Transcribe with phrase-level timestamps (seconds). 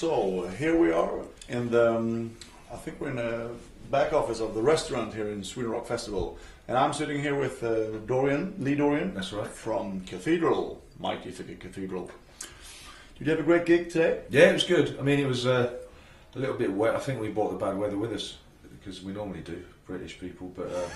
[0.00, 1.10] So here we are
[1.50, 2.34] in the, um,
[2.72, 3.50] I think we're in the
[3.90, 6.38] back office of the restaurant here in Sweden Rock Festival,
[6.68, 9.12] and I'm sitting here with uh, Dorian, Lee Dorian.
[9.12, 9.46] That's right.
[9.46, 12.10] From Cathedral, Mighty Thicket Cathedral.
[13.18, 14.22] Did you have a great gig today?
[14.30, 14.96] Yeah, it was good.
[14.98, 15.70] I mean, it was uh,
[16.34, 16.96] a little bit wet.
[16.96, 18.38] I think we brought the bad weather with us
[18.78, 20.50] because we normally do, British people.
[20.56, 20.88] But uh,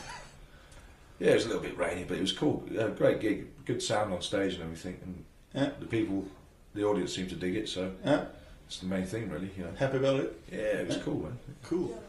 [1.20, 2.64] yeah, it was a little bit rainy, but it was cool.
[2.70, 5.72] Yeah, great gig, good sound on stage and everything, and Yeah.
[5.78, 6.24] the people,
[6.72, 7.68] the audience seemed to dig it.
[7.68, 8.24] So Yeah.
[8.66, 9.50] It's the main thing, really.
[9.56, 9.70] You know.
[9.78, 10.40] Happy about it?
[10.52, 11.38] Yeah, it was cool, man.
[11.64, 12.02] Cool.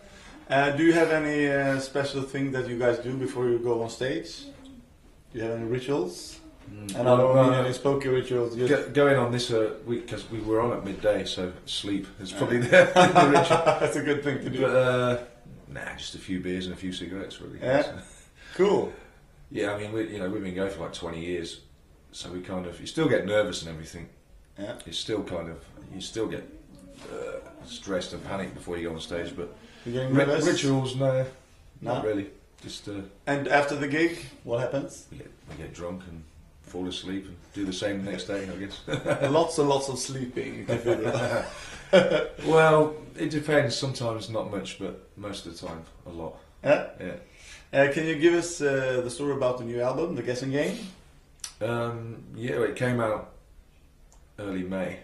[0.49, 3.81] Uh, do you have any uh, special thing that you guys do before you go
[3.83, 4.45] on stage?
[5.31, 6.39] Do you have any rituals?
[6.67, 8.55] And I don't mean uh, any spooky rituals.
[8.55, 12.31] Go- going on this uh, week because we were on at midday, so sleep is
[12.31, 13.61] probably the, the ritual.
[13.79, 14.61] That's a good thing to do.
[14.61, 15.17] But uh,
[15.67, 17.59] nah, just a few beers and a few cigarettes, really.
[17.61, 17.81] Yeah.
[17.83, 17.99] So-
[18.55, 18.93] Cool.
[19.51, 21.61] Yeah, I mean, we, you know, we've been going for like 20 years,
[22.11, 24.09] so we kind of, you still get nervous and everything.
[24.57, 24.73] Yeah.
[24.85, 25.57] You still kind of,
[25.93, 26.43] you still get
[27.11, 29.55] uh, stressed and panicked before you go on stage, but
[29.85, 31.25] You ri- rituals, no,
[31.81, 32.09] not No?
[32.09, 32.27] really.
[32.63, 35.05] Just uh, And after the gig, what happens?
[35.11, 36.23] we get we get drunk and
[36.63, 38.81] fall asleep and do the same the next day, I guess.
[39.31, 40.59] lots and lots of sleeping.
[40.59, 41.45] in Cathedral.
[42.45, 43.75] well, it depends.
[43.77, 46.37] Sometimes not much, but most of the time a lot.
[46.63, 46.87] yeah.
[46.99, 47.15] Yeah.
[47.73, 50.77] Uh, can you give us uh, the story about the new album, The Guessing Game?
[51.61, 53.31] Um, yeah, it came out
[54.39, 54.99] early May.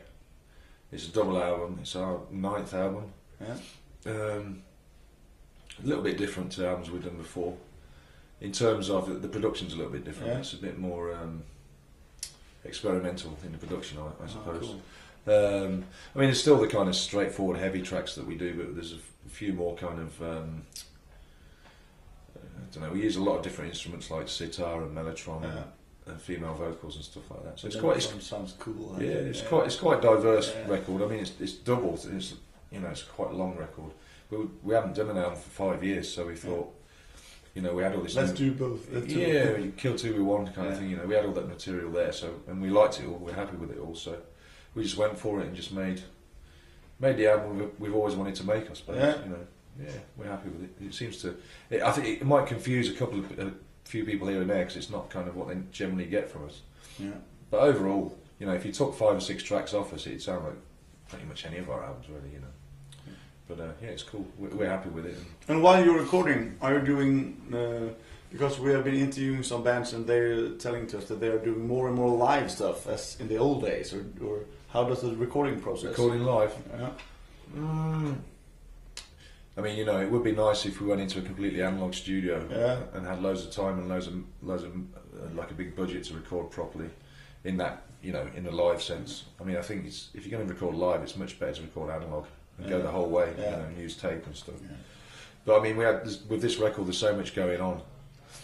[0.92, 1.80] It's a double album.
[1.82, 3.06] It's our ninth album.
[3.40, 3.56] Yeah.
[4.06, 4.64] Um,
[5.82, 7.56] a little bit different to albums we've done before.
[8.42, 10.34] In terms of the, the production's a little bit different.
[10.34, 10.40] Yeah.
[10.40, 11.44] It's a bit more um,
[12.66, 14.62] experimental in the production, I, I Oh, suppose.
[14.66, 14.82] cool.
[15.28, 18.74] Um, I mean, it's still the kind of straightforward, heavy tracks that we do, but
[18.76, 20.22] there's a few more kind of.
[20.22, 20.64] Um,
[22.36, 22.90] I don't know.
[22.92, 25.50] We use a lot of different instruments like sitar and mellotron Yeah.
[25.50, 25.64] and,
[26.12, 27.60] and female vocals and stuff like that.
[27.60, 27.98] So it's That quite.
[27.98, 28.96] It's, sounds- cool.
[29.00, 29.28] Yeah, think.
[29.28, 29.66] it's quite.
[29.66, 30.68] It's quite diverse Yeah.
[30.72, 31.02] record.
[31.02, 31.94] I mean, it's it's double.
[31.96, 32.34] It's
[32.72, 33.92] you know, it's quite a long record.
[34.30, 36.74] We we haven't done an album for five years, so we thought,
[37.56, 38.16] you know, we had all this.
[38.16, 38.92] Let's new- do both.
[38.92, 39.78] Let's do yeah, both.
[39.78, 40.74] kill two with one kind Yeah.
[40.74, 40.90] of thing.
[40.90, 43.18] You know, we had all that material there, so and we liked it all.
[43.18, 43.96] We're happy with it all.
[43.96, 44.18] So
[44.76, 46.02] we just went for it and just made
[47.00, 48.70] made the album we've, we've always wanted to make.
[48.70, 48.98] I suppose.
[48.98, 49.24] Yeah.
[49.24, 49.48] You know,
[49.82, 50.86] yeah, we're happy with it.
[50.86, 51.36] It seems to.
[51.70, 53.52] It, I think it might confuse a couple of a
[53.86, 56.46] few people here and there because it's not kind of what they generally get from
[56.46, 56.62] us.
[57.00, 57.10] Yeah.
[57.50, 60.46] But overall, you know, if you took five or six tracks off us, it'd sound
[60.46, 60.56] like
[61.10, 62.34] pretty much any of our albums, really.
[62.34, 63.14] You know.
[63.48, 64.26] But uh, yeah, it's cool.
[64.38, 65.18] We're, we're happy with it.
[65.48, 67.42] And while you're recording, are you doing?
[67.54, 67.94] Uh,
[68.32, 71.38] because we have been interviewing some bands, and they're telling to us that they are
[71.38, 75.02] doing more and more live stuff as in the old days, or, or how does
[75.02, 75.90] the recording process?
[75.90, 76.54] recording live.
[76.80, 76.90] Yeah.
[77.58, 78.16] Mm.
[79.58, 81.94] I mean, you know, it would be nice if we went into a completely analog
[81.94, 82.80] studio Yeah.
[82.98, 86.04] and had loads of time and loads of loads of uh, like a big budget
[86.06, 86.90] to record properly.
[87.44, 89.26] In that, you know, in a live sense.
[89.40, 91.62] I mean, I think it's if you're going to record live, it's much better to
[91.64, 92.26] record analog
[92.60, 93.34] and go the whole way.
[93.38, 93.52] Yeah.
[93.52, 94.56] You know, and use tape and stuff.
[94.64, 94.76] Yeah.
[95.44, 96.86] But I mean, we had this, with this record.
[96.86, 97.82] There's so much going on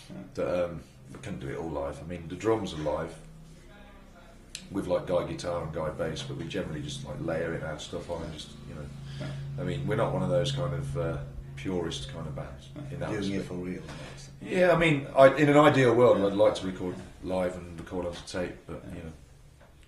[0.10, 0.16] Yeah.
[0.34, 0.82] that um,
[1.14, 2.00] we couldn't do it all live.
[2.04, 3.14] I mean, the drums are live
[4.72, 7.80] with like guy guitar and guy bass, but we generally just like layer in our
[7.80, 9.28] stuff on and just you know.
[9.60, 11.18] I mean, we're not one of those kind of uh,
[11.56, 13.82] purist kind of bands in that Doing it for real.
[14.42, 18.06] Yeah, I mean, I, in an ideal world, I'd like to record live and record
[18.06, 19.12] onto tape, but you know.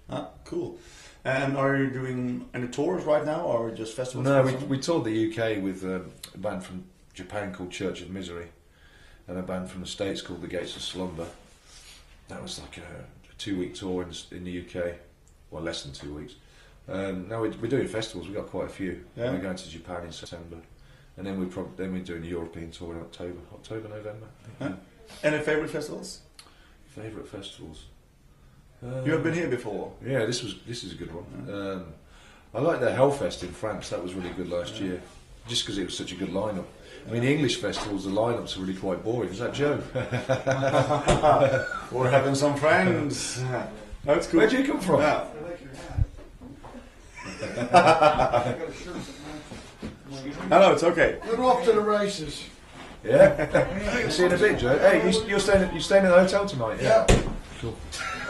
[0.09, 0.77] Ah, cool.
[1.23, 4.25] And are you doing any tours right now, or just festivals?
[4.25, 8.09] No, we, we toured the UK with um, a band from Japan called Church of
[8.09, 8.47] Misery,
[9.27, 11.27] and a band from the States called The Gates of Slumber.
[12.29, 14.95] That was like a, a two-week tour in, in the UK,
[15.51, 16.35] well, less than two weeks.
[16.87, 18.27] Um, now we're, we're doing festivals.
[18.27, 19.03] We've got quite a few.
[19.15, 19.31] Yeah.
[19.31, 20.57] We're going to Japan in September,
[21.17, 24.27] and then we prob- then we're doing a European tour in October, October, November.
[24.59, 24.75] Think.
[25.23, 26.21] Any favorite festivals?
[26.89, 27.85] Favorite festivals.
[28.81, 29.91] You have Um, been here before.
[30.05, 31.53] Yeah, this was this is a good one.
[31.53, 31.85] Um,
[32.53, 33.89] I like the Hellfest in France.
[33.89, 35.01] That was really good last year,
[35.47, 36.65] just because it was such a good lineup.
[37.07, 39.29] I mean, the English festivals, the lineups are really quite boring.
[39.29, 39.81] Is that Joe?
[41.91, 43.41] We're having some friends.
[44.03, 44.39] That's cool.
[44.41, 45.01] Where'd you come from?
[45.01, 45.25] Yeah.
[50.49, 51.19] No, no, it's okay.
[51.27, 52.43] We're off to the races.
[53.03, 54.09] Yeah.
[54.09, 54.77] See you in a bit, Joe.
[54.79, 56.79] Hey, you, you're staying you're staying in the hotel tonight?
[56.81, 57.05] Yeah.
[57.61, 57.75] Cool.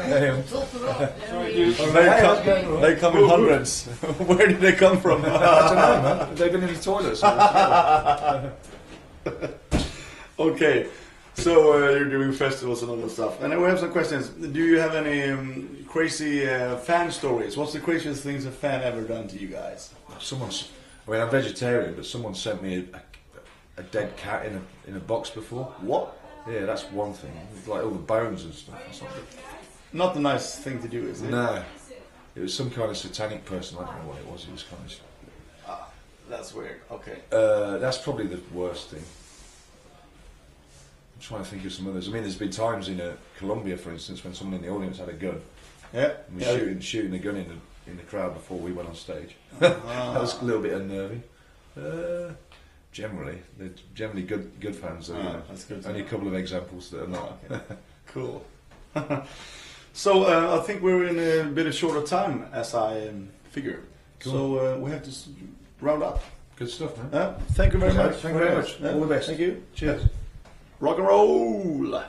[0.08, 0.42] Yeah.
[0.44, 0.72] Tilt.
[0.72, 3.86] They, Hey, how's it going, come, they come in hundreds.
[4.28, 5.22] Where did they come from?
[5.26, 6.36] I don't know, man.
[6.36, 7.24] They've been in the toilets.
[10.40, 10.88] okay,
[11.36, 13.42] so uh, you're doing festivals and all that stuff.
[13.42, 14.30] And then we have some questions.
[14.30, 17.58] Do you have any um, crazy uh, fan stories?
[17.58, 19.94] What's the craziest things a fan ever done to you guys?
[20.20, 20.70] Someone's.
[21.08, 24.62] I mean, I'm vegetarian, but someone sent me a, a, a dead cat in a
[24.88, 25.66] in a box before.
[25.82, 26.16] What?
[26.48, 27.32] Yeah, that's one thing.
[27.56, 28.76] It's like all the bones and stuff.
[29.92, 31.30] Not the nice thing to do, is it?
[31.32, 31.64] No,
[32.36, 33.78] it was some kind of satanic person.
[33.80, 34.46] I don't know what it was.
[34.46, 35.00] It was kind of
[35.68, 35.90] Ah,
[36.30, 36.82] That's weird.
[36.92, 37.20] Okay.
[37.32, 39.04] Uh, that's probably the worst thing.
[41.16, 42.08] I'm trying to think of some others.
[42.08, 45.00] I mean, there's been times in uh, Colombia, for instance, when someone in the audience
[45.00, 45.42] had a gun
[45.94, 46.14] Yeah.
[46.28, 46.58] and was yeah.
[46.58, 47.56] shooting, shooting the gun in the
[47.92, 49.36] in the crowd before we went on stage.
[49.62, 50.14] Ah.
[50.14, 51.24] That was a little bit unnerving.
[51.76, 52.34] Uh,
[52.92, 55.08] generally, they're generally good good fans.
[55.08, 55.82] Though, you Ah, know.
[55.88, 57.40] Only a couple of examples that are not.
[57.50, 57.76] Okay.
[58.08, 58.46] cool.
[60.00, 63.86] so uh, I think we're in a bit of shorter time, as I um, figured.
[64.22, 64.32] Cool.
[64.32, 65.12] So uh, we have to
[65.82, 66.24] round up.
[66.56, 67.14] Good stuff, man.
[67.14, 68.16] Uh, thank you very much.
[68.16, 68.82] thank you very much.
[68.82, 69.28] All the best.
[69.28, 69.62] Thank you.
[69.76, 70.04] Cheers.
[70.80, 72.02] Rock and roll.